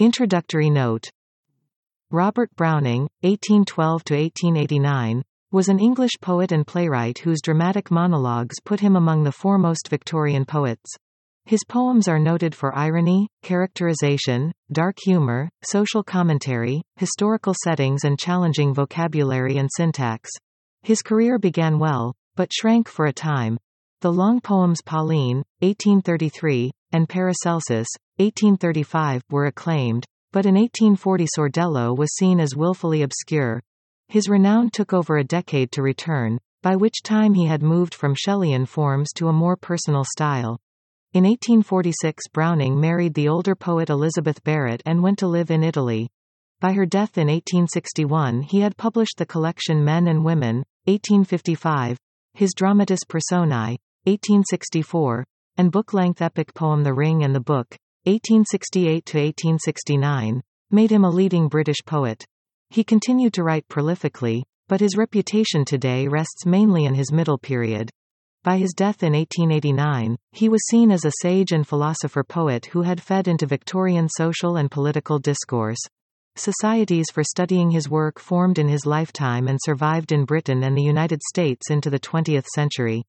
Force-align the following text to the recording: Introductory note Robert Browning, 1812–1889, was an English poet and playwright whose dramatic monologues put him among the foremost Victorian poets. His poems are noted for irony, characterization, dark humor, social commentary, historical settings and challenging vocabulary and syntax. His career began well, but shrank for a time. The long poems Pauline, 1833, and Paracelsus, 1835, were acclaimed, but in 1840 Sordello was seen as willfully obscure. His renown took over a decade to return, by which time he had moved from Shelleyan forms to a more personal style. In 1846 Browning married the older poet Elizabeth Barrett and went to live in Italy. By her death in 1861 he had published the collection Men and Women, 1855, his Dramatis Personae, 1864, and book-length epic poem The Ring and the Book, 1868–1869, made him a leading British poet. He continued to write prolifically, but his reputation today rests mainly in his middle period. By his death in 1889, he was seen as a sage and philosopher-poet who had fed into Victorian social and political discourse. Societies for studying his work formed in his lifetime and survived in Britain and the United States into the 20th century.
Introductory 0.00 0.70
note 0.70 1.10
Robert 2.12 2.54
Browning, 2.54 3.08
1812–1889, 3.24 5.22
was 5.50 5.68
an 5.68 5.80
English 5.80 6.12
poet 6.20 6.52
and 6.52 6.64
playwright 6.64 7.18
whose 7.18 7.40
dramatic 7.42 7.90
monologues 7.90 8.54
put 8.64 8.78
him 8.78 8.94
among 8.94 9.24
the 9.24 9.32
foremost 9.32 9.88
Victorian 9.90 10.44
poets. 10.44 10.94
His 11.46 11.64
poems 11.64 12.06
are 12.06 12.20
noted 12.20 12.54
for 12.54 12.78
irony, 12.78 13.26
characterization, 13.42 14.52
dark 14.70 14.98
humor, 15.04 15.50
social 15.64 16.04
commentary, 16.04 16.80
historical 16.94 17.54
settings 17.64 18.04
and 18.04 18.16
challenging 18.20 18.72
vocabulary 18.72 19.56
and 19.56 19.68
syntax. 19.76 20.30
His 20.84 21.02
career 21.02 21.40
began 21.40 21.80
well, 21.80 22.14
but 22.36 22.52
shrank 22.52 22.86
for 22.86 23.06
a 23.06 23.12
time. 23.12 23.58
The 24.00 24.12
long 24.12 24.40
poems 24.40 24.80
Pauline, 24.80 25.42
1833, 25.58 26.70
and 26.92 27.08
Paracelsus, 27.08 27.88
1835, 28.16 29.22
were 29.30 29.46
acclaimed, 29.46 30.04
but 30.32 30.46
in 30.46 30.54
1840 30.54 31.26
Sordello 31.36 31.96
was 31.96 32.14
seen 32.16 32.40
as 32.40 32.56
willfully 32.56 33.02
obscure. 33.02 33.60
His 34.08 34.28
renown 34.28 34.70
took 34.70 34.92
over 34.92 35.16
a 35.16 35.24
decade 35.24 35.72
to 35.72 35.82
return, 35.82 36.38
by 36.62 36.76
which 36.76 37.02
time 37.02 37.34
he 37.34 37.46
had 37.46 37.62
moved 37.62 37.94
from 37.94 38.14
Shelleyan 38.14 38.66
forms 38.66 39.12
to 39.16 39.28
a 39.28 39.32
more 39.32 39.56
personal 39.56 40.04
style. 40.04 40.58
In 41.14 41.24
1846 41.24 42.28
Browning 42.32 42.80
married 42.80 43.14
the 43.14 43.28
older 43.28 43.54
poet 43.54 43.88
Elizabeth 43.88 44.42
Barrett 44.44 44.82
and 44.84 45.02
went 45.02 45.18
to 45.20 45.26
live 45.26 45.50
in 45.50 45.62
Italy. 45.62 46.08
By 46.60 46.72
her 46.72 46.84
death 46.84 47.16
in 47.16 47.28
1861 47.28 48.42
he 48.42 48.60
had 48.60 48.76
published 48.76 49.16
the 49.16 49.26
collection 49.26 49.84
Men 49.84 50.08
and 50.08 50.24
Women, 50.24 50.64
1855, 50.86 51.96
his 52.34 52.52
Dramatis 52.54 53.04
Personae, 53.08 53.78
1864, 54.04 55.24
and 55.58 55.70
book-length 55.70 56.22
epic 56.22 56.54
poem 56.54 56.82
The 56.82 56.94
Ring 56.94 57.24
and 57.24 57.34
the 57.34 57.40
Book, 57.40 57.76
1868–1869, 58.06 60.40
made 60.70 60.90
him 60.90 61.04
a 61.04 61.10
leading 61.10 61.48
British 61.48 61.84
poet. 61.84 62.24
He 62.70 62.84
continued 62.84 63.34
to 63.34 63.42
write 63.42 63.68
prolifically, 63.68 64.44
but 64.68 64.80
his 64.80 64.96
reputation 64.96 65.64
today 65.64 66.08
rests 66.08 66.46
mainly 66.46 66.84
in 66.84 66.94
his 66.94 67.10
middle 67.12 67.38
period. 67.38 67.90
By 68.44 68.58
his 68.58 68.72
death 68.72 69.02
in 69.02 69.14
1889, 69.14 70.16
he 70.30 70.48
was 70.48 70.64
seen 70.68 70.92
as 70.92 71.04
a 71.04 71.10
sage 71.22 71.50
and 71.52 71.66
philosopher-poet 71.66 72.66
who 72.66 72.82
had 72.82 73.02
fed 73.02 73.26
into 73.26 73.46
Victorian 73.46 74.08
social 74.08 74.54
and 74.56 74.70
political 74.70 75.18
discourse. 75.18 75.80
Societies 76.36 77.06
for 77.12 77.24
studying 77.24 77.72
his 77.72 77.90
work 77.90 78.20
formed 78.20 78.60
in 78.60 78.68
his 78.68 78.86
lifetime 78.86 79.48
and 79.48 79.58
survived 79.64 80.12
in 80.12 80.24
Britain 80.24 80.62
and 80.62 80.76
the 80.76 80.82
United 80.82 81.20
States 81.28 81.68
into 81.68 81.90
the 81.90 81.98
20th 81.98 82.46
century. 82.54 83.02